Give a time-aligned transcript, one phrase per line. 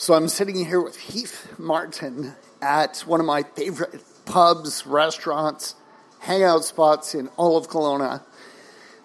[0.00, 5.74] So I'm sitting here with Heath Martin at one of my favorite pubs, restaurants,
[6.20, 8.22] hangout spots in all of Kelowna.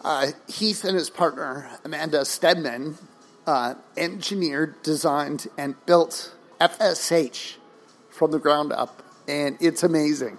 [0.06, 2.98] Uh, Heath and his partner, Amanda Stedman,
[3.46, 7.58] uh, engineered, designed, and built FSH
[8.10, 10.38] from the ground up, and it's amazing.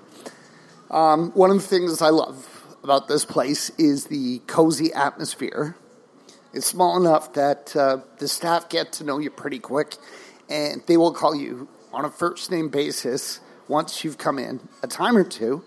[0.91, 5.77] Um, one of the things I love about this place is the cozy atmosphere.
[6.55, 9.97] It's small enough that uh, the staff get to know you pretty quick,
[10.49, 14.87] and they will call you on a first name basis once you've come in a
[14.87, 15.65] time or two,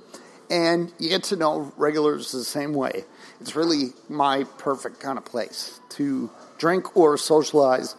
[0.49, 3.03] and you get to know regulars the same way.
[3.39, 7.95] It's really my perfect kind of place to drink or socialize.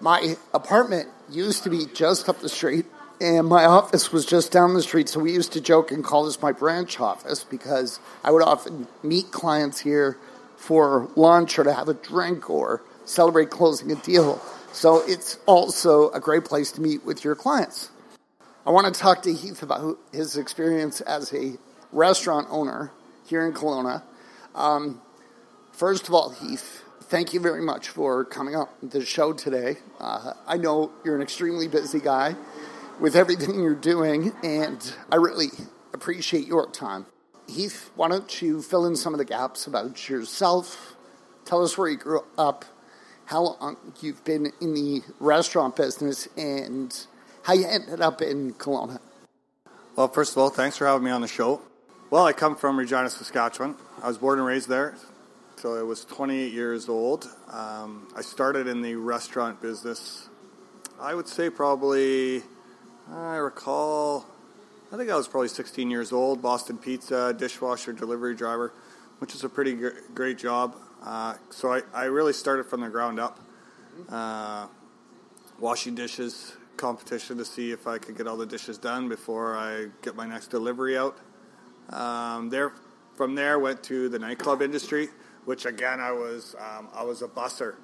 [0.00, 2.86] My apartment used to be just up the street,
[3.20, 5.08] and my office was just down the street.
[5.08, 8.86] So we used to joke and call this my branch office because I would often
[9.02, 10.18] meet clients here
[10.56, 14.40] for lunch or to have a drink or celebrate closing a deal.
[14.72, 17.90] So it's also a great place to meet with your clients.
[18.66, 21.54] I want to talk to Heath about his experience as a
[21.90, 22.92] restaurant owner
[23.26, 24.02] here in Kelowna.
[24.54, 25.00] Um,
[25.72, 29.78] first of all, Heath, thank you very much for coming on the show today.
[29.98, 32.36] Uh, I know you're an extremely busy guy
[33.00, 35.48] with everything you're doing, and I really
[35.94, 37.06] appreciate your time.
[37.48, 40.94] Heath, why don't you fill in some of the gaps about yourself?
[41.46, 42.66] Tell us where you grew up,
[43.28, 47.06] how long you've been in the restaurant business, and
[47.42, 49.00] how you ended up in Kelowna.
[49.96, 51.60] Well, first of all, thanks for having me on the show.
[52.08, 53.76] Well, I come from Regina, Saskatchewan.
[54.02, 54.96] I was born and raised there,
[55.56, 57.28] so I was 28 years old.
[57.52, 60.28] Um, I started in the restaurant business,
[60.98, 62.42] I would say probably
[63.12, 64.26] I recall,
[64.90, 68.72] I think I was probably 16 years old, Boston Pizza, dishwasher, delivery driver,
[69.18, 69.78] which is a pretty
[70.14, 70.76] great job.
[71.02, 73.40] Uh, so I, I really started from the ground up,
[74.08, 74.66] uh,
[75.58, 79.86] washing dishes, competition to see if I could get all the dishes done before I
[80.02, 81.18] get my next delivery out.
[81.90, 82.72] Um, there,
[83.16, 85.08] from there, went to the nightclub industry,
[85.44, 87.76] which again I was um, I was a busser.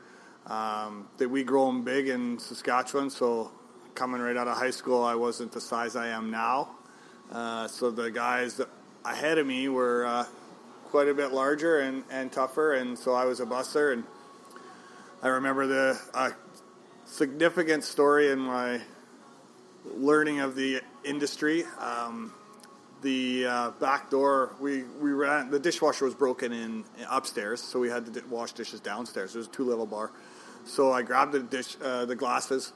[0.46, 3.50] Um, that we grown big in Saskatchewan, so
[3.94, 6.76] coming right out of high school, I wasn't the size I am now.
[7.32, 8.60] Uh, so the guys
[9.04, 10.26] ahead of me were uh,
[10.94, 13.92] quite a bit larger and, and tougher, and so I was a busser.
[13.94, 14.04] And
[15.24, 16.30] I remember the uh,
[17.04, 18.80] significant story in my
[19.84, 21.64] learning of the industry.
[21.80, 22.32] Um,
[23.02, 27.80] the uh, back door, we, we ran, the dishwasher was broken in, in upstairs, so
[27.80, 29.34] we had to wash dishes downstairs.
[29.34, 30.12] It was a two level bar.
[30.64, 32.72] So I grabbed the dish, uh, the glasses,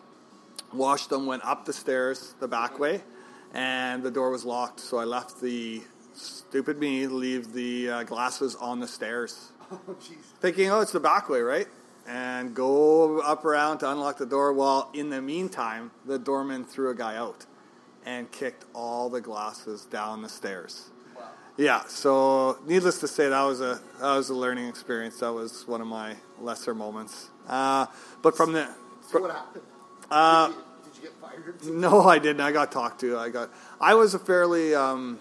[0.73, 3.01] washed them, went up the stairs the back way,
[3.55, 4.81] and the door was locked.
[4.81, 5.83] So I left the
[6.19, 9.97] stupid me leave the uh, glasses on the stairs, oh,
[10.41, 11.67] thinking, oh, it's the back way, right?
[12.07, 14.53] And go up around to unlock the door.
[14.53, 17.45] While in the meantime, the doorman threw a guy out
[18.07, 20.89] and kicked all the glasses down the stairs.
[21.15, 21.29] Wow.
[21.59, 25.21] Yeah, so needless to say, that was a that was a learning experience.
[25.21, 27.29] That was one of my lesser moments.
[27.47, 27.87] Uh,
[28.23, 28.69] but from the
[29.11, 29.65] so what happened?
[30.11, 31.65] Uh, did, you, did, you, get fired?
[31.67, 32.41] No, I didn't.
[32.41, 33.19] I got talked to.
[33.19, 33.51] I got.
[33.79, 34.75] I was a fairly.
[34.75, 35.21] Um,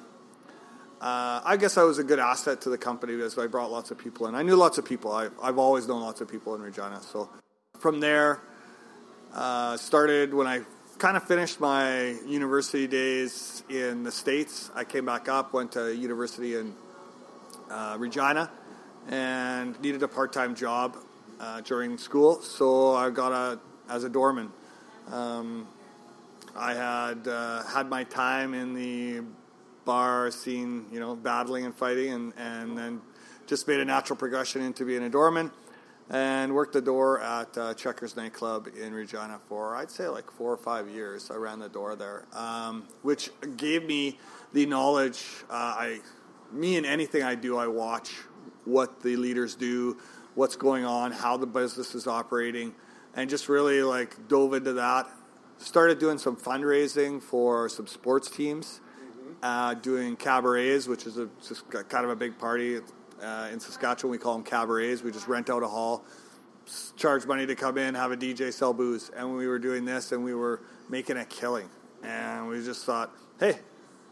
[1.01, 3.91] uh, I guess I was a good asset to the company because I brought lots
[3.91, 4.35] of people in.
[4.35, 5.11] I knew lots of people.
[5.11, 7.01] I, have always known lots of people in Regina.
[7.01, 7.29] So
[7.77, 8.41] from there,
[9.33, 10.61] uh, started when I
[10.97, 14.71] kind of finished my university days in the states.
[14.73, 16.73] I came back up, went to university in
[17.69, 18.49] uh, Regina,
[19.07, 20.97] and needed a part-time job
[21.39, 22.41] uh, during school.
[22.41, 24.51] So I got a as a doorman.
[25.11, 25.67] Um,
[26.55, 29.21] I had uh, had my time in the
[29.87, 33.01] bar scene, you know, battling and fighting, and, and then
[33.47, 35.49] just made a natural progression into being a doorman
[36.09, 40.51] and worked the door at uh, Checkers nightclub in Regina for I'd say like four
[40.51, 41.31] or five years.
[41.31, 44.19] I ran the door there, um, which gave me
[44.51, 45.23] the knowledge.
[45.49, 45.99] Uh, I,
[46.51, 48.11] me and anything I do, I watch
[48.65, 49.97] what the leaders do,
[50.35, 52.75] what's going on, how the business is operating,
[53.15, 55.07] and just really like dove into that.
[55.59, 58.81] Started doing some fundraising for some sports teams.
[59.43, 62.79] Uh, doing cabarets, which is a just kind of a big party
[63.21, 64.11] uh, in Saskatchewan.
[64.11, 65.03] We call them cabarets.
[65.03, 66.03] We just rent out a hall,
[66.95, 70.11] charge money to come in, have a DJ sell booze, and we were doing this,
[70.11, 71.69] and we were making a killing.
[72.03, 73.59] And we just thought, hey,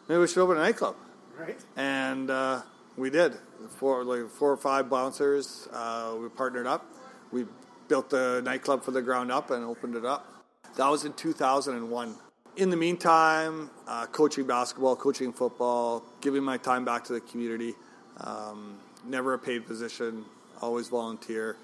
[0.08, 0.96] maybe we should open a nightclub.
[1.38, 1.60] Right.
[1.76, 2.62] And uh,
[2.98, 3.36] we did.
[3.70, 5.68] Four, like four or five bouncers.
[5.72, 6.86] Uh, we partnered up.
[7.32, 7.46] We
[7.88, 10.32] built the nightclub from the ground up and opened it up.
[10.76, 12.16] That was in 2001.
[12.58, 17.74] In the meantime, uh, coaching basketball, coaching football, giving my time back to the community.
[18.22, 20.24] Um, never a paid position,
[20.62, 21.58] always volunteer.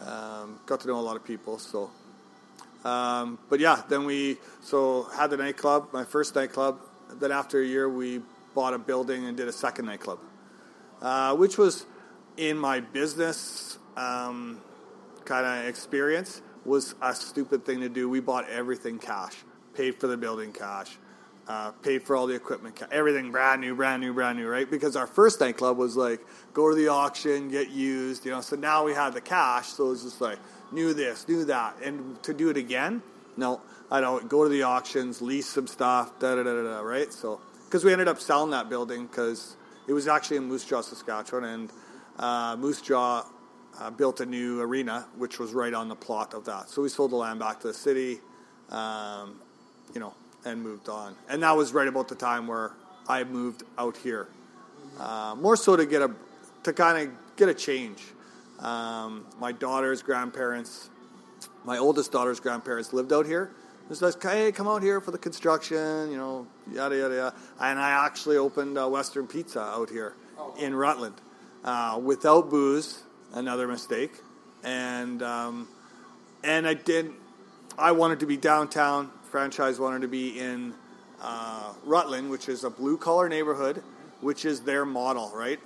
[0.00, 1.90] Um, got to know a lot of people, so
[2.84, 6.78] Um, but yeah, then we so had the nightclub, my first nightclub.
[7.18, 8.22] Then after a year, we
[8.54, 10.20] bought a building and did a second nightclub,
[11.02, 11.86] uh, which was
[12.36, 14.60] in my business um,
[15.24, 18.08] kind of experience was a stupid thing to do.
[18.08, 19.34] We bought everything cash,
[19.76, 20.96] paid for the building cash,
[21.48, 24.70] uh, paid for all the equipment, everything brand new, brand new, brand new, right?
[24.70, 26.20] Because our first nightclub was like
[26.52, 28.40] go to the auction, get used, you know.
[28.40, 30.38] So now we had the cash, so it was just like
[30.72, 33.02] new this, new that, and to do it again,
[33.36, 34.28] no, I don't.
[34.28, 37.12] Go to the auctions, lease some stuff, da da da da, right?
[37.12, 39.56] So because we ended up selling that building because
[39.86, 41.72] it was actually in Moose Jaw, Saskatchewan, and
[42.18, 43.24] uh, Moose Jaw
[43.78, 46.70] uh, built a new arena, which was right on the plot of that.
[46.70, 48.20] So we sold the land back to the city,
[48.70, 49.40] um,
[49.94, 51.14] you know, and moved on.
[51.28, 52.72] And that was right about the time where
[53.08, 54.28] I moved out here,
[54.98, 56.10] uh, more so to get a
[56.64, 58.02] to kind of get a change.
[58.58, 60.90] Um, my daughter's grandparents,
[61.64, 63.50] my oldest daughter's grandparents lived out here.
[63.84, 67.34] It was like, hey, come out here for the construction, you know, yada yada yada.
[67.60, 70.54] And I actually opened uh, Western Pizza out here oh.
[70.58, 71.14] in Rutland
[71.64, 73.02] uh, without booze.
[73.34, 74.12] Another mistake,
[74.62, 75.68] and um,
[76.42, 77.10] and I did.
[77.76, 79.10] I wanted to be downtown.
[79.26, 80.74] Franchise wanted to be in
[81.20, 83.82] uh, Rutland, which is a blue collar neighborhood,
[84.20, 85.58] which is their model, right?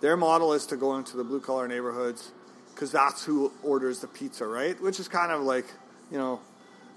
[0.00, 2.32] Their model is to go into the blue collar neighborhoods
[2.74, 4.80] because that's who orders the pizza, right?
[4.80, 5.66] Which is kind of like,
[6.10, 6.40] you know,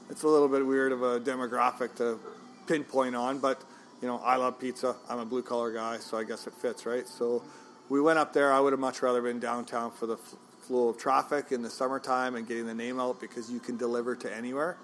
[0.09, 2.19] it's a little bit weird of a demographic to
[2.67, 3.63] pinpoint on, but
[4.01, 4.95] you know, I love pizza.
[5.09, 7.07] I'm a blue collar guy, so I guess it fits, right?
[7.07, 7.43] So
[7.89, 8.53] we went up there.
[8.53, 10.17] I would have much rather been downtown for the
[10.61, 14.15] flow of traffic in the summertime and getting the name out because you can deliver
[14.15, 14.77] to anywhere.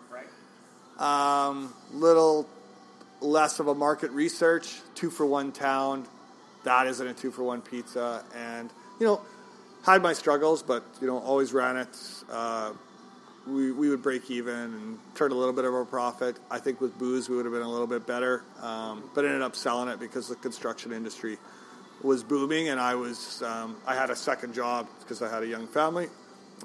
[1.00, 2.48] Um, little
[3.22, 6.06] less of a market research, two for one town.
[6.64, 8.70] That isn't a two for one pizza, and
[9.00, 9.22] you know,
[9.86, 11.98] had my struggles, but you know, always ran it.
[12.30, 12.72] Uh,
[13.48, 16.38] we, we would break even and turn a little bit of a profit.
[16.50, 19.44] I think with booze we would have been a little bit better, um, but ended
[19.44, 21.38] up selling it because the construction industry
[22.02, 25.48] was booming, and I was um, I had a second job because I had a
[25.48, 26.08] young family,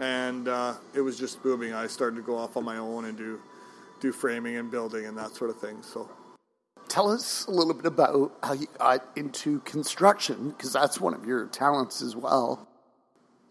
[0.00, 1.74] and uh, it was just booming.
[1.74, 3.40] I started to go off on my own and do
[4.00, 5.82] do framing and building and that sort of thing.
[5.82, 6.10] So,
[6.88, 11.24] tell us a little bit about how you got into construction because that's one of
[11.24, 12.66] your talents as well.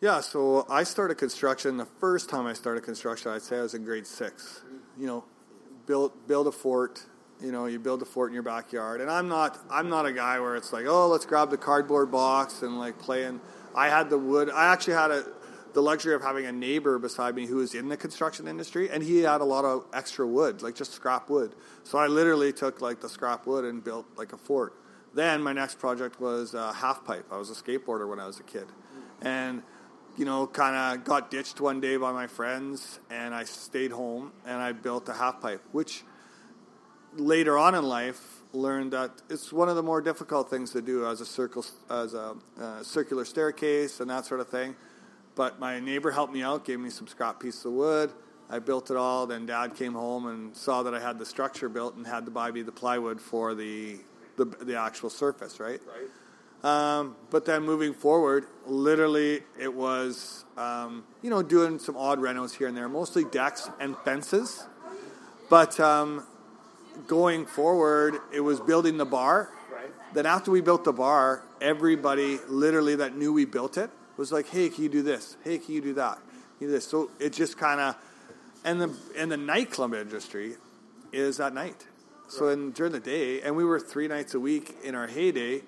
[0.01, 1.75] Yeah, so I started construction.
[1.75, 4.61] The first time I started construction, I'd say I was in grade six.
[4.97, 5.25] You know,
[5.85, 7.03] build build a fort.
[7.41, 9.01] You know, you build a fort in your backyard.
[9.01, 12.11] And I'm not I'm not a guy where it's like, oh, let's grab the cardboard
[12.11, 13.23] box and like play.
[13.23, 13.41] playing.
[13.75, 14.49] I had the wood.
[14.49, 15.25] I actually had a
[15.73, 19.03] the luxury of having a neighbor beside me who was in the construction industry, and
[19.03, 21.55] he had a lot of extra wood, like just scrap wood.
[21.83, 24.73] So I literally took like the scrap wood and built like a fort.
[25.13, 27.25] Then my next project was a half pipe.
[27.31, 28.67] I was a skateboarder when I was a kid,
[29.21, 29.63] and
[30.17, 34.33] you know, kind of got ditched one day by my friends, and I stayed home
[34.45, 36.03] and I built a half pipe, which
[37.15, 41.05] later on in life learned that it's one of the more difficult things to do
[41.05, 44.75] as a circle, as a uh, circular staircase and that sort of thing.
[45.35, 48.11] But my neighbor helped me out, gave me some scrap pieces of wood.
[48.49, 49.27] I built it all.
[49.27, 52.31] Then Dad came home and saw that I had the structure built and had to
[52.31, 53.99] buy me the plywood for the
[54.37, 55.81] the, the actual surface, right?
[55.85, 56.09] Right.
[56.63, 62.55] Um, but then moving forward, literally, it was um, you know doing some odd renos
[62.55, 64.65] here and there, mostly decks and fences.
[65.49, 66.25] But um,
[67.07, 69.49] going forward, it was building the bar.
[69.71, 69.89] Right.
[70.13, 73.89] Then after we built the bar, everybody literally that knew we built it
[74.19, 75.37] was like, "Hey, can you do this?
[75.43, 76.19] Hey, can you do that?
[76.59, 77.95] You do this?" So it just kind of,
[78.63, 80.55] and the and the nightclub industry
[81.11, 81.87] is at night.
[82.27, 85.63] So in, during the day, and we were three nights a week in our heyday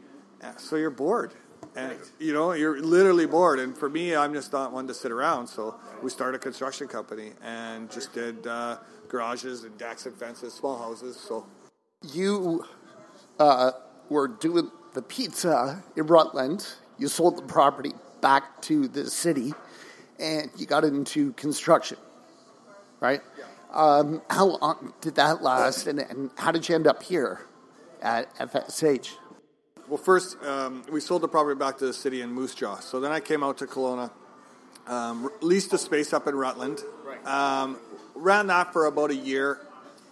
[0.57, 1.33] so you're bored.
[1.75, 3.59] And you know, you're literally bored.
[3.59, 5.47] And for me, I'm just not one to sit around.
[5.47, 8.77] So we started a construction company and just did uh,
[9.07, 11.17] garages and decks and fences, small houses.
[11.17, 11.45] So
[12.11, 12.65] you
[13.39, 13.71] uh,
[14.09, 16.67] were doing the pizza in Rutland.
[16.97, 19.53] You sold the property back to the city,
[20.19, 21.97] and you got into construction,
[22.99, 23.21] right?
[23.73, 27.41] Um, how long did that last, and, and how did you end up here
[28.01, 29.13] at FSH?
[29.87, 32.79] Well, first, um, we sold the property back to the city in Moose Jaw.
[32.79, 34.11] So then I came out to Kelowna,
[34.87, 36.81] um, leased a space up in Rutland,
[37.25, 37.77] um,
[38.15, 39.59] ran that for about a year,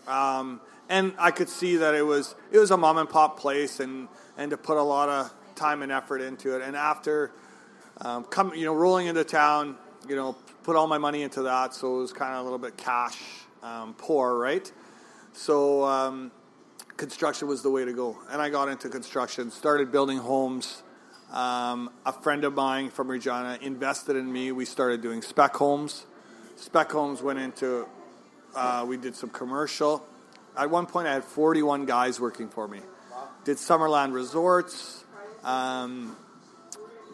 [0.07, 3.79] um, and I could see that it was it was a mom and pop place,
[3.79, 6.61] and and to put a lot of time and effort into it.
[6.61, 7.31] And after
[8.01, 9.75] um, come, you know, rolling into town,
[10.07, 12.59] you know, put all my money into that, so it was kind of a little
[12.59, 13.17] bit cash
[13.63, 14.71] um, poor, right?
[15.33, 16.31] So
[16.97, 18.17] construction was the way to go.
[18.29, 20.83] And I got into construction, started building homes.
[21.31, 24.51] Um, a friend of mine from Regina invested in me.
[24.51, 26.05] We started doing spec homes.
[26.57, 27.87] Spec homes went into
[28.55, 30.03] Uh, we did some commercial.
[30.57, 32.79] At one point, I had 41 guys working for me.
[33.45, 35.05] Did Summerland Resorts.
[35.43, 36.17] Um,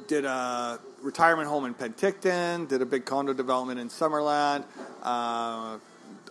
[0.07, 2.67] did a retirement home in Penticton.
[2.67, 4.63] Did a big condo development in Summerland.
[5.01, 5.77] Uh,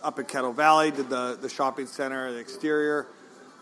[0.03, 3.07] up in Kettle Valley, did the, the shopping center, the exterior.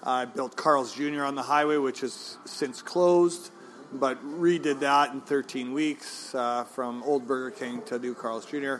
[0.03, 1.23] I built Carl's Jr.
[1.23, 3.51] on the highway, which has since closed,
[3.93, 8.75] but redid that in 13 weeks uh, from old Burger King to new Carl's Jr.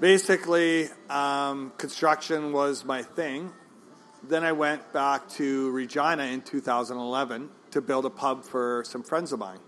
[0.00, 3.52] Basically, um, construction was my thing.
[4.28, 9.32] Then I went back to Regina in 2011 to build a pub for some friends
[9.32, 9.58] of mine.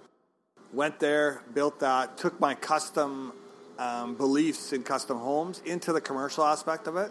[0.73, 3.33] Went there, built that, took my custom
[3.81, 7.11] um, beliefs in custom homes into the commercial aspect of it,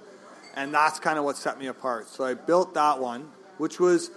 [0.55, 2.07] and that's kind of what set me apart.
[2.07, 4.09] So I built that one, which was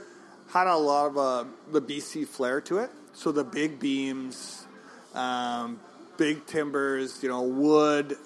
[0.53, 2.91] had a lot of uh, the BC flair to it.
[3.13, 4.65] So the big beams,
[5.15, 5.81] um,
[6.17, 8.17] big timbers, you know, wood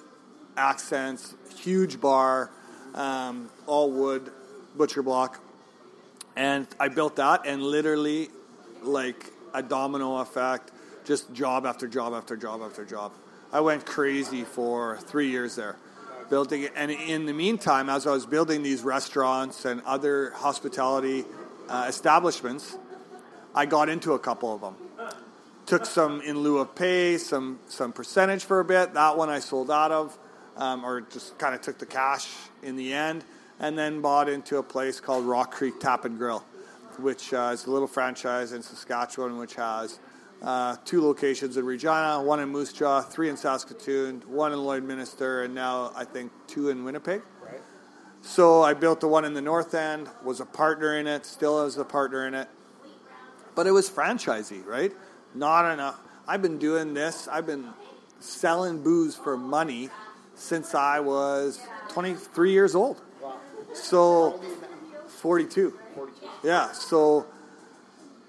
[0.58, 2.50] accents, huge bar,
[2.94, 4.30] um, all wood,
[4.76, 5.40] butcher block,
[6.36, 8.28] and I built that, and literally,
[8.84, 10.70] like a domino effect,
[11.04, 13.12] just job after job after job after job.
[13.52, 15.76] I went crazy for three years there,
[16.30, 16.72] building it.
[16.74, 21.24] And in the meantime, as I was building these restaurants and other hospitality
[21.68, 22.76] uh, establishments,
[23.54, 24.76] I got into a couple of them.
[25.66, 28.94] Took some in lieu of pay, some some percentage for a bit.
[28.94, 30.18] That one I sold out of,
[30.56, 32.28] um, or just kind of took the cash
[32.62, 33.24] in the end,
[33.60, 36.44] and then bought into a place called Rock Creek Tap and Grill,
[36.98, 39.98] which uh, is a little franchise in Saskatchewan, which has
[40.42, 45.44] uh, two locations in Regina, one in Moose Jaw, three in Saskatoon, one in Lloydminster,
[45.44, 47.22] and now I think two in Winnipeg.
[47.42, 47.60] Right.
[48.22, 51.64] So I built the one in the north end, was a partner in it, still
[51.64, 52.48] is a partner in it.
[53.54, 54.92] But it was franchisee, right?
[55.34, 56.00] Not enough.
[56.26, 57.68] I've been doing this, I've been
[58.18, 59.90] selling booze for money
[60.34, 63.00] since I was 23 years old.
[63.20, 63.36] Wow.
[63.74, 64.40] So
[65.22, 65.78] 42.
[65.94, 66.26] 42.
[66.42, 67.26] Yeah, so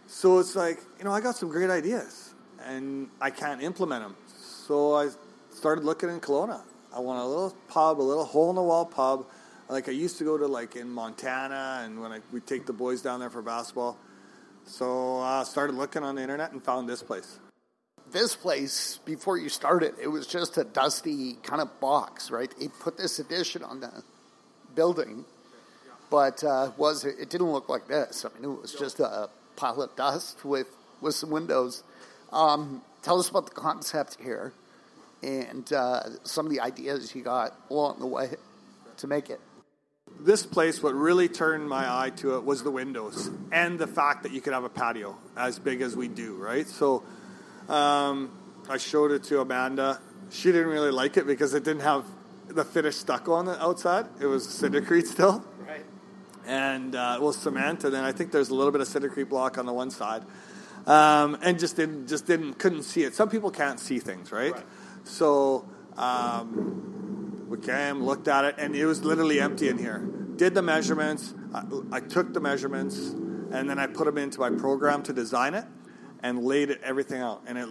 [0.05, 4.15] so it's like, you know, I got some great ideas and I can't implement them.
[4.37, 5.09] So I
[5.49, 6.61] started looking in Kelowna.
[6.95, 9.25] I want a little pub, a little hole in the wall pub.
[9.69, 12.73] Like I used to go to like in Montana and when I we take the
[12.73, 13.97] boys down there for basketball.
[14.65, 17.39] So I uh, started looking on the internet and found this place.
[18.11, 22.53] This place, before you started, it was just a dusty kind of box, right?
[22.61, 24.03] It put this addition on the
[24.75, 25.25] building,
[26.13, 28.23] but uh, was it didn't look like this.
[28.23, 30.67] I mean, it was just a pile of dust with
[31.01, 31.81] with some windows.
[32.31, 34.53] Um, tell us about the concept here
[35.23, 38.29] and uh, some of the ideas you got along the way
[38.97, 39.39] to make it.
[40.19, 44.21] This place, what really turned my eye to it was the windows and the fact
[44.21, 46.67] that you could have a patio as big as we do, right?
[46.67, 47.01] So
[47.67, 48.29] um,
[48.69, 49.99] I showed it to Amanda.
[50.29, 52.05] She didn't really like it because it didn't have
[52.49, 54.05] the finished stucco on the outside.
[54.21, 55.43] It was cindercrete still
[56.45, 59.57] and uh, well cement, and then I think there's a little bit of cindercrete block
[59.57, 60.23] on the one side,
[60.85, 63.15] um, and just didn't just didn't couldn't see it.
[63.15, 64.53] Some people can't see things, right?
[64.53, 64.65] right.
[65.03, 69.99] So um, we came, looked at it, and it was literally empty in here.
[70.35, 71.33] Did the measurements.
[71.53, 75.53] I, I took the measurements, and then I put them into my program to design
[75.53, 75.65] it,
[76.23, 77.69] and laid it, everything out, and it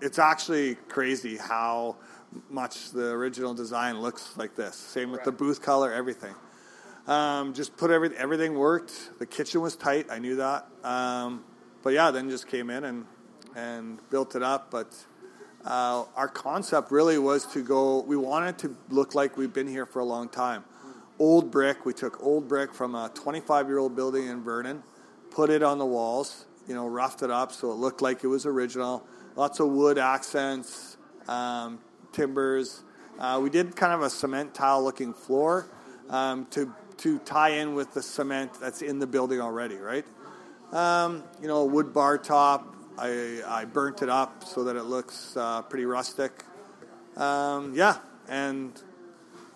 [0.00, 1.96] it's actually crazy how
[2.48, 4.76] much the original design looks like this.
[4.76, 6.34] Same with the booth color, everything.
[7.06, 9.18] Um, just put everything, everything worked.
[9.18, 10.06] The kitchen was tight.
[10.10, 10.66] I knew that.
[10.84, 11.44] Um,
[11.82, 13.06] but yeah, then just came in and,
[13.56, 14.70] and built it up.
[14.70, 14.94] But
[15.64, 19.86] uh, our concept really was to go, we wanted to look like we've been here
[19.86, 20.64] for a long time.
[21.18, 24.82] Old brick, we took old brick from a 25 year old building in Vernon,
[25.30, 28.28] put it on the walls, you know, roughed it up so it looked like it
[28.28, 29.06] was original.
[29.36, 30.96] Lots of wood accents,
[31.28, 31.78] um,
[32.12, 32.82] timbers.
[33.18, 35.70] Uh, we did kind of a cement tile looking floor
[36.08, 40.04] um, to to tie in with the cement that's in the building already, right?
[40.72, 42.76] Um, you know, a wood bar top.
[42.98, 46.44] I, I burnt it up so that it looks uh, pretty rustic.
[47.16, 48.72] Um, yeah, and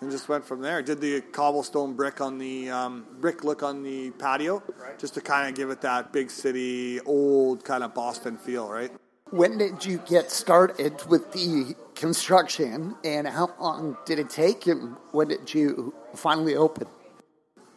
[0.01, 0.81] and just went from there.
[0.81, 4.97] Did the cobblestone brick on the um, brick look on the patio, right.
[4.99, 8.91] just to kind of give it that big city, old kind of Boston feel, right?
[9.31, 14.95] When did you get started with the construction, and how long did it take, and
[15.11, 16.87] when did you finally open?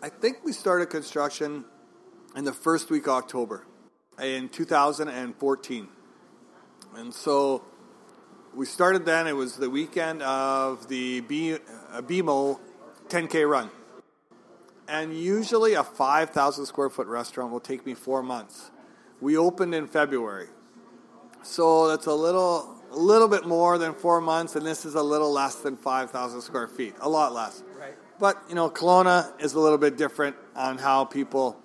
[0.00, 1.64] I think we started construction
[2.36, 3.66] in the first week of October
[4.22, 5.88] in 2014.
[6.94, 7.64] And so
[8.54, 11.58] we started then, it was the weekend of the B, uh,
[12.02, 12.60] BMO
[13.08, 13.70] 10K run.
[14.86, 18.70] And usually a 5,000 square foot restaurant will take me four months.
[19.20, 20.46] We opened in February.
[21.42, 25.02] So that's a little, a little bit more than four months, and this is a
[25.02, 27.64] little less than 5,000 square feet, a lot less.
[28.18, 31.56] But you know, Kelowna is a little bit different on how people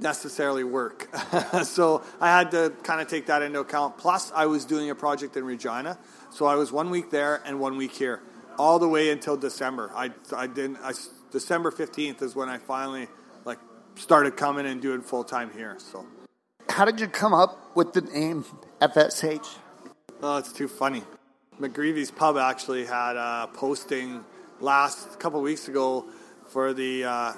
[0.00, 1.08] necessarily work.
[1.62, 3.98] so I had to kind of take that into account.
[3.98, 5.98] Plus, I was doing a project in Regina,
[6.30, 8.20] so I was one week there and one week here,
[8.58, 9.90] all the way until December.
[9.94, 10.78] I I didn't.
[10.82, 10.92] I,
[11.30, 13.08] December fifteenth is when I finally
[13.44, 13.58] like
[13.94, 15.76] started coming and doing full time here.
[15.78, 16.06] So,
[16.68, 18.44] how did you come up with the name
[18.80, 19.58] FSH?
[20.22, 21.02] Oh, it's too funny.
[21.60, 24.24] McGreevy's Pub actually had a posting
[24.64, 26.06] last couple weeks ago
[26.46, 27.32] for the uh,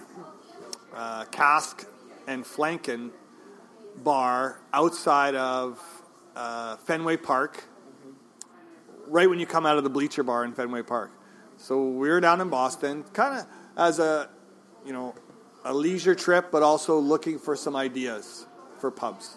[0.94, 1.84] uh, Cask
[2.28, 3.10] and Flagon
[3.96, 5.82] bar outside of
[6.36, 7.64] uh, Fenway Park,
[9.08, 11.10] right when you come out of the bleacher bar in Fenway Park.
[11.56, 14.28] So we were down in Boston, kind of as a,
[14.84, 15.12] you know,
[15.64, 18.46] a leisure trip, but also looking for some ideas
[18.78, 19.36] for pubs.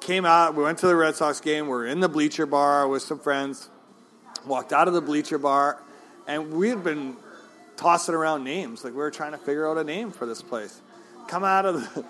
[0.00, 1.66] Came out, we went to the Red Sox game.
[1.66, 3.68] We are in the bleacher bar with some friends.
[4.46, 5.82] Walked out of the bleacher bar,
[6.28, 7.16] and we had been
[7.76, 8.84] tossing around names.
[8.84, 10.80] Like we were trying to figure out a name for this place
[11.28, 12.04] come out of the,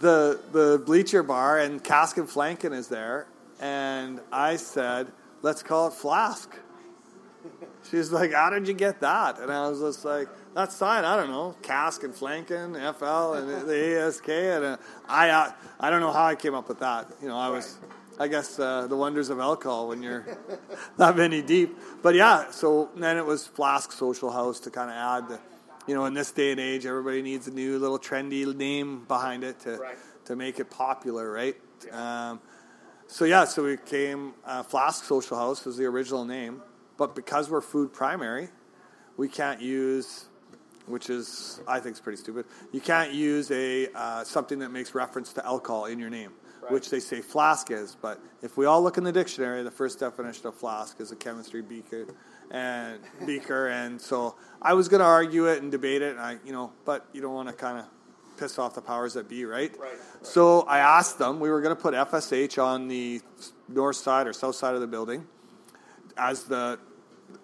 [0.00, 3.26] the, the bleacher bar, and Cask and Flagon is there.
[3.60, 6.50] And I said, let's call it Flask.
[7.90, 9.38] She's like, how did you get that?
[9.38, 11.04] And I was just like, that's fine.
[11.04, 11.54] I don't know.
[11.62, 14.28] Cask and Flagon, FL, and the ASK.
[14.28, 14.76] And uh,
[15.08, 17.08] I, uh, I don't know how I came up with that.
[17.20, 17.76] You know, I was,
[18.18, 20.26] I guess, uh, the wonders of alcohol when you're
[20.96, 21.76] that many deep.
[22.02, 25.40] But yeah, so then it was Flask Social House to kind of add the
[25.86, 29.44] you know, in this day and age, everybody needs a new little trendy name behind
[29.44, 29.96] it to right.
[30.24, 31.56] to make it popular, right?
[31.86, 32.30] Yeah.
[32.30, 32.40] Um,
[33.06, 34.34] so yeah, so we came.
[34.44, 36.62] Uh, Flask Social House was the original name,
[36.96, 38.48] but because we're food primary,
[39.16, 40.24] we can't use,
[40.86, 42.46] which is I think is pretty stupid.
[42.72, 46.32] You can't use a uh, something that makes reference to alcohol in your name.
[46.64, 46.72] Right.
[46.72, 50.00] Which they say flask is, but if we all look in the dictionary, the first
[50.00, 52.06] definition of flask is a chemistry beaker
[52.50, 56.38] and Beaker, and so I was going to argue it and debate it, and I,
[56.44, 57.86] you know, but you don't want to kind of
[58.38, 59.70] piss off the powers that be, right?
[59.78, 59.90] Right.
[59.90, 59.98] right.
[60.22, 61.40] So I asked them.
[61.40, 63.20] We were going to put FSH on the
[63.68, 65.26] north side or south side of the building
[66.16, 66.78] as the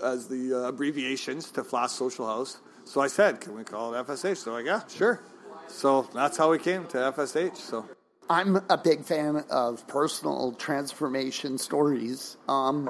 [0.03, 2.61] as the uh, abbreviations to Flask Social House.
[2.85, 5.21] So I said, "Can we call it FSH?" So like, yeah, sure.
[5.69, 7.57] So that's how we came to FSH.
[7.57, 7.89] So.
[8.31, 12.37] I'm a big fan of personal transformation stories.
[12.47, 12.89] Um,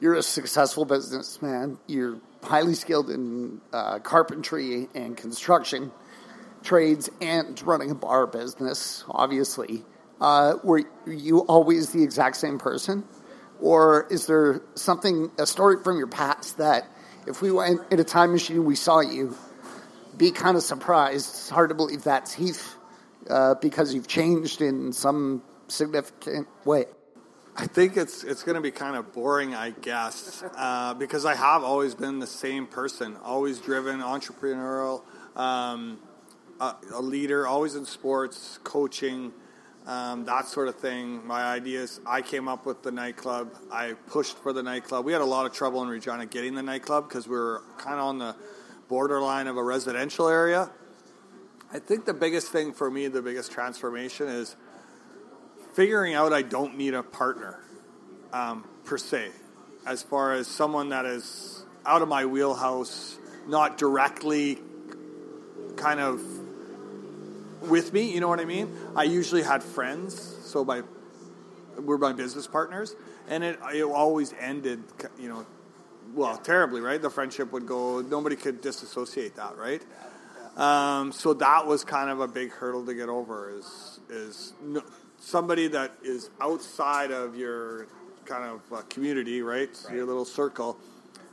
[0.00, 1.76] you're a successful businessman.
[1.86, 5.92] You're highly skilled in uh, carpentry and construction
[6.62, 9.84] trades and running a bar business, obviously.
[10.18, 13.04] Uh, were you always the exact same person?
[13.60, 16.88] Or is there something, a story from your past that
[17.26, 19.36] if we went in a time machine, we saw you,
[20.16, 21.28] be kind of surprised?
[21.28, 22.78] It's hard to believe that's Heath
[23.28, 26.86] uh, because you've changed in some significant way.
[27.56, 31.36] I think it's it's going to be kind of boring, I guess, uh, because I
[31.36, 35.02] have always been the same person, always driven, entrepreneurial,
[35.36, 36.00] um,
[36.60, 39.32] a, a, leader, always in sports, coaching,
[39.86, 41.24] um, that sort of thing.
[41.24, 42.00] My ideas.
[42.04, 43.54] I came up with the nightclub.
[43.70, 45.04] I pushed for the nightclub.
[45.04, 48.00] We had a lot of trouble in Regina getting the nightclub because we were kind
[48.00, 48.34] of on the
[48.88, 50.70] borderline of a residential area.
[51.74, 54.54] I think the biggest thing for me, the biggest transformation is
[55.72, 57.58] figuring out I don't need a partner
[58.32, 59.30] um, per se,
[59.84, 64.60] as far as someone that is out of my wheelhouse, not directly
[65.74, 66.22] kind of
[67.62, 68.14] with me.
[68.14, 68.72] You know what I mean?
[68.94, 70.82] I usually had friends, so my
[71.76, 72.94] were my business partners,
[73.26, 74.84] and it it always ended,
[75.18, 75.44] you know,
[76.14, 77.02] well, terribly, right?
[77.02, 78.00] The friendship would go.
[78.00, 79.82] Nobody could disassociate that, right?
[80.56, 83.50] Um, so that was kind of a big hurdle to get over.
[83.58, 84.82] Is is no,
[85.18, 87.86] somebody that is outside of your
[88.24, 89.68] kind of uh, community, right?
[89.84, 89.94] right?
[89.94, 90.78] Your little circle,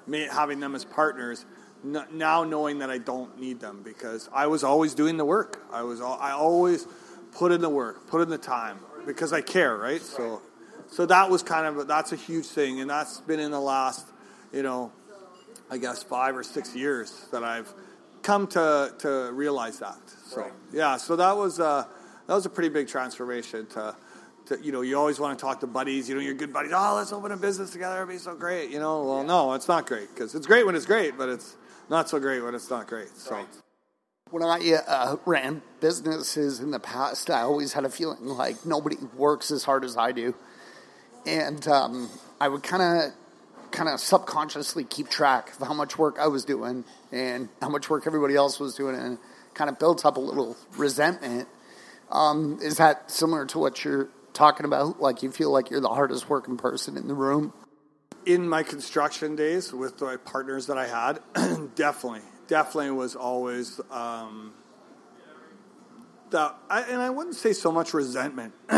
[0.08, 1.46] may, having them as partners.
[1.84, 5.64] N- now knowing that I don't need them because I was always doing the work.
[5.72, 6.88] I was I always
[7.32, 9.94] put in the work, put in the time because I care, right?
[9.94, 10.02] right?
[10.02, 10.42] So
[10.92, 14.06] so that was kind of that's a huge thing, and that's been in the last,
[14.52, 14.92] you know,
[15.70, 17.74] I guess five or six years that I've
[18.24, 20.00] come to to realize that.
[20.28, 20.54] So right.
[20.72, 21.60] yeah, so that was.
[21.60, 21.86] Uh,
[22.32, 23.94] that was a pretty big transformation to,
[24.46, 26.72] to, you know, you always want to talk to buddies, you know, your good buddies,
[26.74, 29.04] oh, let's open a business together, it'll be so great, you know.
[29.04, 31.58] Well, no, it's not great because it's great when it's great, but it's
[31.90, 33.10] not so great when it's not great.
[33.18, 33.36] So.
[33.36, 33.48] Right.
[34.30, 38.96] When I uh, ran businesses in the past, I always had a feeling like nobody
[39.18, 40.34] works as hard as I do,
[41.26, 43.12] and um, I would kind of
[43.72, 47.90] kind of subconsciously keep track of how much work I was doing and how much
[47.90, 49.18] work everybody else was doing, and
[49.54, 51.48] kind of built up a little resentment
[52.12, 55.00] um, is that similar to what you're talking about?
[55.00, 57.54] Like you feel like you're the hardest working person in the room?
[58.26, 61.20] in my construction days with my partners that I had,
[61.76, 64.54] definitely, definitely was always um,
[66.30, 68.54] that, and I wouldn't say so much resentment.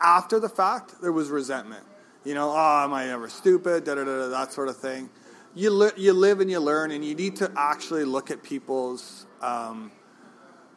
[0.00, 1.84] After the fact, there was resentment.
[2.22, 3.84] You know, oh, am I ever stupid?
[3.84, 5.08] Da da da, that sort of thing.
[5.54, 9.26] You li- you live and you learn, and you need to actually look at people's
[9.40, 9.90] um,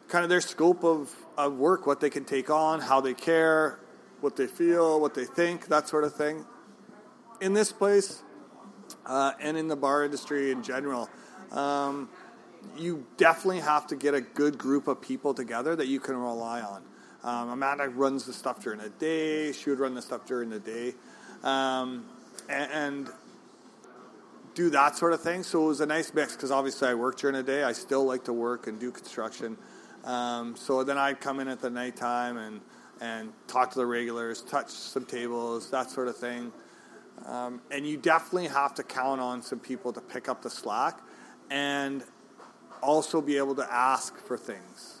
[0.08, 3.78] kind of their scope of, of work, what they can take on, how they care,
[4.20, 6.46] what they feel, what they think, that sort of thing.
[7.42, 8.22] In this place,
[9.04, 11.10] uh, and in the bar industry in general,
[11.52, 12.08] um,
[12.76, 16.62] you definitely have to get a good group of people together that you can rely
[16.62, 16.82] on.
[17.22, 19.52] Um, Amanda runs the stuff during the day.
[19.52, 20.94] She would run the stuff during the day,
[21.44, 22.04] um,
[22.48, 23.08] and, and,
[24.54, 25.42] do that sort of thing.
[25.42, 27.64] So it was a nice mix because obviously I work during the day.
[27.64, 29.56] I still like to work and do construction.
[30.04, 32.60] Um, so then I'd come in at the nighttime and
[33.00, 36.52] and talk to the regulars, touch some tables, that sort of thing.
[37.26, 41.00] Um, and you definitely have to count on some people to pick up the slack.
[41.50, 42.04] And
[42.84, 44.93] also be able to ask for things.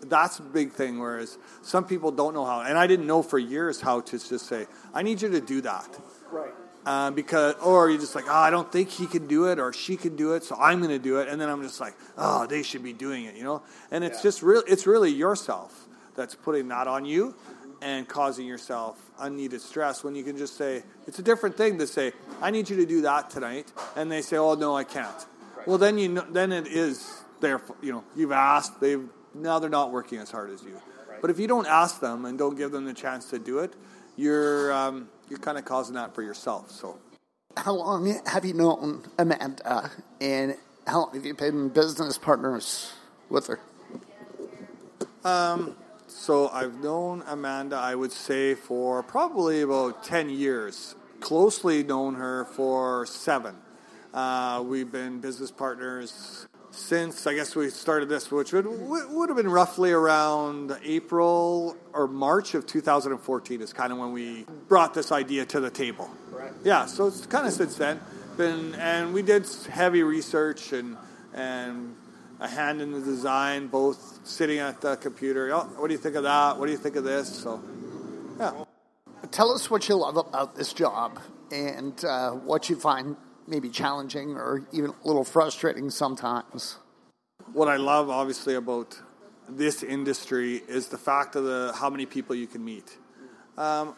[0.00, 0.98] That's a big thing.
[0.98, 4.46] Whereas some people don't know how, and I didn't know for years how to just
[4.46, 5.98] say, "I need you to do that."
[6.30, 6.52] Right.
[6.86, 9.74] Um, because, or you're just like, oh, I don't think he can do it or
[9.74, 11.94] she can do it, so I'm going to do it, and then I'm just like,
[12.16, 13.62] oh, they should be doing it, you know.
[13.90, 14.22] And it's yeah.
[14.22, 14.62] just real.
[14.66, 17.34] It's really yourself that's putting that on you
[17.82, 21.86] and causing yourself unneeded stress when you can just say it's a different thing to
[21.86, 25.26] say I need you to do that tonight, and they say, oh no, I can't.
[25.56, 25.68] Right.
[25.68, 29.08] Well, then you know, then it is they're you know you've asked they've
[29.40, 30.80] now they're not working as hard as you.
[31.20, 33.74] But if you don't ask them and don't give them the chance to do it
[34.18, 36.98] you're um, you're kind of causing that for yourself so.
[37.56, 42.92] How long have you known amanda and how long have you been business partners
[43.30, 43.60] with her?
[45.24, 45.76] Um,
[46.08, 50.94] so i've known amanda i would say for probably about 10 years.
[51.20, 53.56] Closely known her for seven.
[54.14, 56.47] Uh, we've been business partners
[56.78, 62.06] since I guess we started this, which would would have been roughly around April or
[62.06, 66.10] March of 2014 is kind of when we brought this idea to the table.
[66.30, 66.52] Right.
[66.64, 68.00] Yeah, so it's kind of since then
[68.38, 70.96] been, and we did heavy research and
[71.34, 71.94] and
[72.40, 75.52] a hand in the design, both sitting at the computer.
[75.52, 76.56] Oh, what do you think of that?
[76.56, 77.28] What do you think of this?
[77.28, 77.60] So,
[78.38, 78.64] yeah.
[79.32, 83.16] Tell us what you love about this job and uh, what you find
[83.48, 86.76] maybe challenging or even a little frustrating sometimes.
[87.52, 89.00] What I love, obviously, about
[89.48, 92.98] this industry is the fact of the how many people you can meet.
[93.56, 93.96] Um,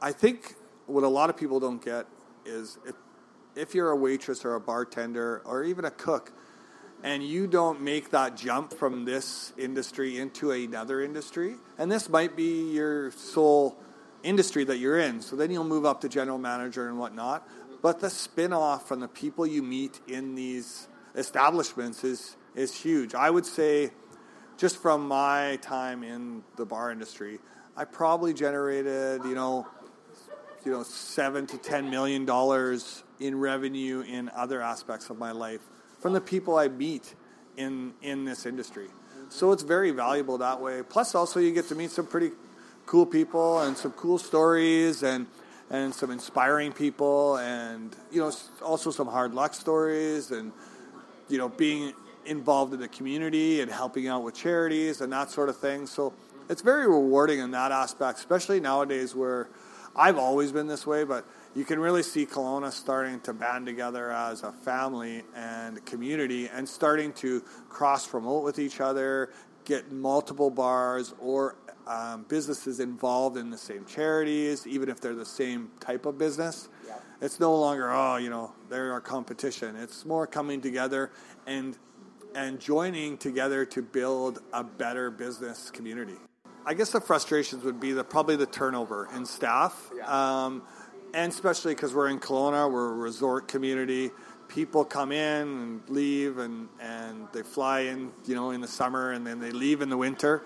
[0.00, 0.54] I think
[0.86, 2.06] what a lot of people don't get
[2.44, 2.94] is if
[3.54, 6.32] if you're a waitress or a bartender or even a cook,
[7.02, 12.36] and you don't make that jump from this industry into another industry, and this might
[12.36, 13.76] be your sole
[14.22, 17.46] industry that you're in, so then you'll move up to general manager and whatnot.
[17.82, 23.14] But the spin off from the people you meet in these establishments is, is huge.
[23.14, 23.90] I would say,
[24.56, 27.40] just from my time in the bar industry,
[27.76, 29.66] I probably generated, you know,
[30.64, 35.60] you know, seven to ten million dollars in revenue in other aspects of my life
[35.98, 37.16] from the people I meet
[37.56, 38.88] in in this industry.
[39.28, 40.82] So it's very valuable that way.
[40.88, 42.30] Plus, also you get to meet some pretty
[42.86, 45.26] cool people and some cool stories and
[45.72, 48.30] and some inspiring people, and you know,
[48.62, 50.52] also some hard luck stories, and
[51.28, 51.94] you know, being
[52.26, 55.86] involved in the community and helping out with charities and that sort of thing.
[55.86, 56.12] So
[56.48, 59.48] it's very rewarding in that aspect, especially nowadays where
[59.96, 64.10] I've always been this way, but you can really see Kelowna starting to band together
[64.12, 69.30] as a family and community and starting to cross promote with each other,
[69.64, 71.56] get multiple bars or
[71.92, 76.68] um, businesses involved in the same charities, even if they're the same type of business.
[76.86, 76.94] Yeah.
[77.20, 79.76] It's no longer, oh, you know, they're our competition.
[79.76, 81.10] It's more coming together
[81.46, 81.76] and
[82.34, 86.16] and joining together to build a better business community.
[86.64, 90.44] I guess the frustrations would be the probably the turnover in staff, yeah.
[90.44, 90.62] um,
[91.12, 94.10] and especially because we're in Kelowna, we're a resort community.
[94.48, 99.12] People come in and leave, and, and they fly in, you know, in the summer,
[99.12, 100.42] and then they leave in the winter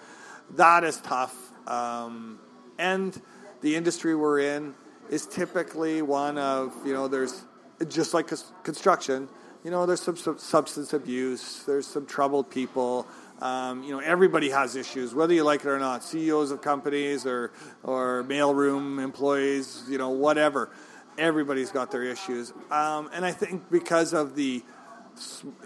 [0.54, 1.34] that is tough.
[1.68, 2.38] Um,
[2.78, 3.20] and
[3.60, 4.74] the industry we're in
[5.10, 7.44] is typically one of, you know, there's
[7.88, 8.30] just like
[8.62, 9.28] construction,
[9.64, 13.06] you know, there's some, substance abuse, there's some troubled people.
[13.40, 16.02] Um, you know, everybody has issues, whether you like it or not.
[16.02, 20.70] CEOs of companies or or mailroom employees, you know, whatever.
[21.18, 24.62] Everybody's got their issues, um, and I think because of the,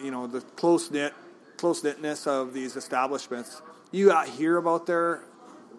[0.02, 1.12] you know, the close knit,
[1.58, 5.22] close knitness of these establishments, you hear about their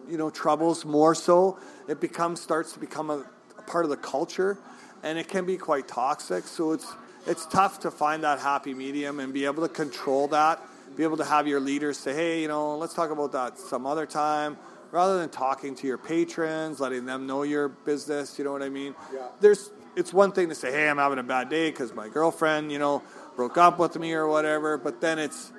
[0.09, 3.25] you know troubles more so it becomes starts to become a,
[3.57, 4.57] a part of the culture
[5.03, 6.45] and it can be quite toxic.
[6.45, 6.91] So it's
[7.27, 10.59] it's tough to find that happy medium and be able to control that.
[10.95, 13.85] Be able to have your leaders say, "Hey, you know, let's talk about that some
[13.85, 14.57] other time."
[14.91, 18.67] Rather than talking to your patrons, letting them know your business, you know what I
[18.67, 18.93] mean?
[19.13, 19.27] Yeah.
[19.39, 22.71] There's it's one thing to say, "Hey, I'm having a bad day because my girlfriend,
[22.71, 23.01] you know,
[23.35, 25.51] broke up with me or whatever," but then it's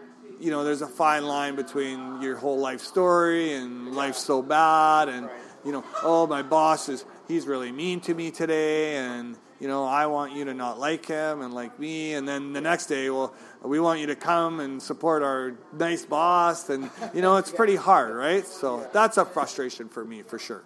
[0.42, 5.08] you know, there's a fine line between your whole life story and life's so bad
[5.08, 5.30] and
[5.64, 9.84] you know, oh, my boss is he's really mean to me today and you know,
[9.84, 13.08] I want you to not like him and like me and then the next day,
[13.08, 17.52] well, we want you to come and support our nice boss and you know, it's
[17.52, 18.44] pretty hard, right?
[18.44, 20.64] So that's a frustration for me for sure.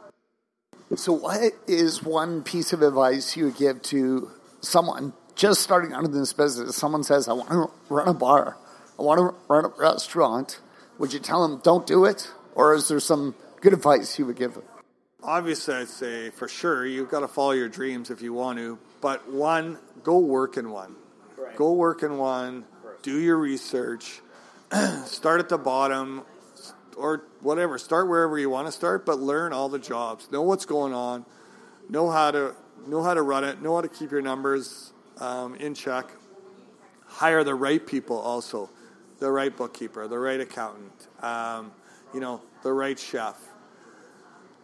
[0.94, 4.30] So what is one piece of advice you would give to
[4.62, 6.76] someone just starting out in this business?
[6.76, 8.56] Someone says, I want to run a bar
[8.98, 10.60] I want to run a restaurant,
[10.98, 12.30] would you tell them don't do it?
[12.54, 14.62] Or is there some good advice you would give them?
[15.22, 18.78] Obviously, I'd say for sure you've got to follow your dreams if you want to.
[19.00, 20.96] But one, go work in one.
[21.36, 21.56] Right.
[21.56, 22.64] Go work in one.
[23.02, 24.20] Do your research.
[25.04, 26.22] start at the bottom
[26.96, 27.78] or whatever.
[27.78, 30.30] Start wherever you want to start, but learn all the jobs.
[30.30, 31.26] Know what's going on.
[31.88, 32.54] Know how to
[32.86, 33.60] know how to run it.
[33.60, 36.10] Know how to keep your numbers um, in check.
[37.06, 38.70] Hire the right people also
[39.18, 41.72] the right bookkeeper, the right accountant, um,
[42.12, 43.40] you know, the right chef.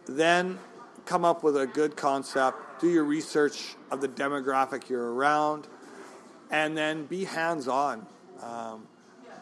[0.05, 0.59] Then
[1.05, 5.67] come up with a good concept, do your research of the demographic you're around,
[6.51, 8.05] and then be hands on.
[8.41, 8.87] Um,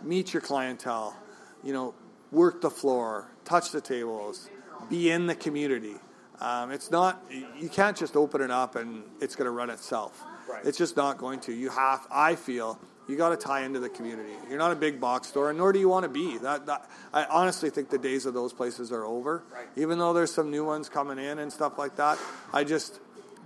[0.04, 1.15] meet your clientele,
[1.63, 1.93] you know,
[2.32, 4.50] work the floor, touch the tables,
[4.89, 5.95] be in the community.
[6.39, 10.24] Um, it's not, you can't just open it up and it's going to run itself.
[10.50, 10.65] Right.
[10.65, 11.54] It's just not going to.
[11.54, 12.80] You have, I feel,
[13.12, 14.32] you got to tie into the community.
[14.50, 16.38] You're not a big box store, and nor do you want to be.
[16.38, 19.43] That, that I honestly think the days of those places are over.
[19.54, 19.67] Right.
[19.76, 22.17] Even though there's some new ones coming in and stuff like that,
[22.54, 23.00] I just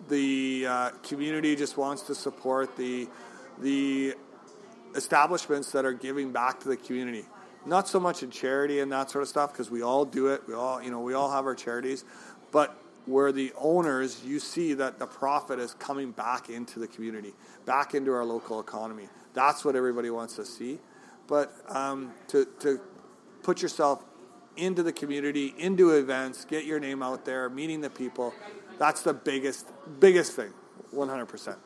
[0.08, 3.10] the uh, community just wants to support the
[3.60, 4.14] the
[4.96, 7.26] establishments that are giving back to the community.
[7.66, 10.44] Not so much in charity and that sort of stuff because we all do it.
[10.48, 12.06] We all you know we all have our charities,
[12.52, 17.34] but where the owners, you see that the profit is coming back into the community,
[17.66, 19.08] back into our local economy.
[19.36, 20.80] That's what everybody wants to see.
[21.28, 22.80] But um, to, to
[23.44, 24.04] put yourself
[24.58, 28.34] into the community, into events, get your name out there, meeting the people,
[28.80, 29.68] that's the biggest,
[30.00, 30.54] biggest thing,
[30.94, 31.58] 100%.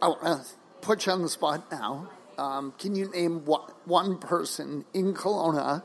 [0.00, 0.44] I want to
[0.80, 2.10] put you on the spot now.
[2.38, 3.44] Um, can you name
[3.84, 5.82] one person in Kelowna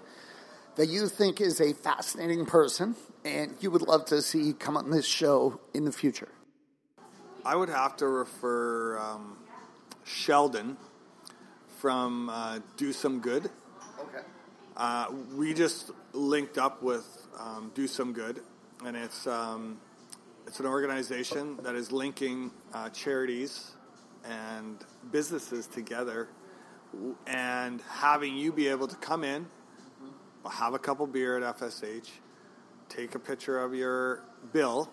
[0.76, 4.90] that you think is a fascinating person and you would love to see come on
[4.90, 6.30] this show in the future?
[7.46, 9.38] I would have to refer um,
[10.04, 10.78] Sheldon
[11.80, 13.50] from uh, Do Some Good.
[14.00, 14.26] Okay.
[14.76, 18.42] Uh, we just linked up with um, Do Some Good,
[18.84, 19.80] and it's um,
[20.48, 23.72] it's an organization that is linking uh, charities
[24.26, 24.78] and
[25.12, 26.30] businesses together,
[27.28, 29.46] and having you be able to come in,
[30.50, 32.10] have a couple beer at FSH,
[32.90, 34.90] take a picture of your bill,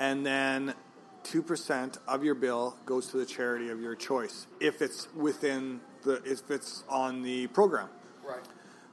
[0.00, 0.74] and then
[1.24, 6.22] 2% of your bill goes to the charity of your choice if it's within the
[6.24, 7.88] if it's on the program.
[8.24, 8.44] Right.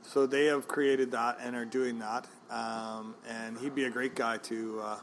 [0.02, 2.28] So they have created that and are doing that.
[2.50, 4.98] Um, and he'd be a great guy to uh,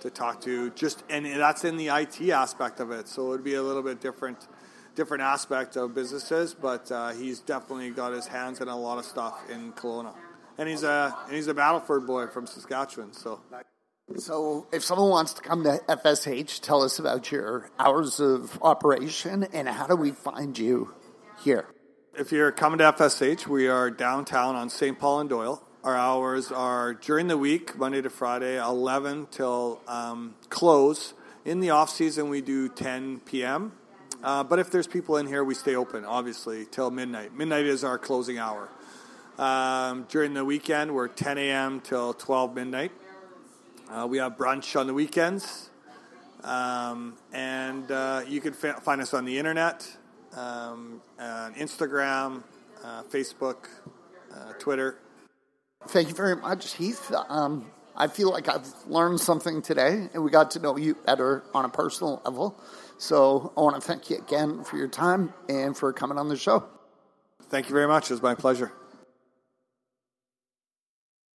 [0.00, 0.70] to talk to.
[0.70, 3.08] Just and that's in the IT aspect of it.
[3.08, 4.46] So it'd be a little bit different
[4.94, 9.06] different aspect of businesses, but uh, he's definitely got his hands in a lot of
[9.06, 10.14] stuff in Kelowna
[10.58, 13.12] and he's a and he's a Battleford boy from Saskatchewan.
[13.12, 13.40] So.
[14.18, 19.44] So, if someone wants to come to FSH, tell us about your hours of operation
[19.52, 20.94] and how do we find you
[21.42, 21.66] here?
[22.14, 24.98] If you're coming to FSH, we are downtown on St.
[24.98, 25.62] Paul and Doyle.
[25.82, 31.14] Our hours are during the week, Monday to Friday, 11 till um, close.
[31.44, 33.72] In the off season, we do 10 p.m.
[34.22, 37.34] Uh, but if there's people in here, we stay open, obviously, till midnight.
[37.34, 38.68] Midnight is our closing hour.
[39.38, 41.80] Um, during the weekend, we're 10 a.m.
[41.80, 42.92] till 12 midnight.
[43.90, 45.70] Uh, we have brunch on the weekends.
[46.44, 49.86] Um, and uh, you can fa- find us on the internet,
[50.36, 52.42] um, on Instagram,
[52.82, 53.68] uh, Facebook,
[54.34, 54.98] uh, Twitter.
[55.88, 57.12] Thank you very much, Heath.
[57.28, 61.44] Um, I feel like I've learned something today, and we got to know you better
[61.54, 62.58] on a personal level.
[62.98, 66.36] So I want to thank you again for your time and for coming on the
[66.36, 66.64] show.
[67.50, 68.10] Thank you very much.
[68.10, 68.72] It was my pleasure.